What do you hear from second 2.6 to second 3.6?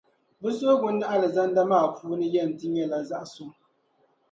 nyɛla zaɣ'suŋ.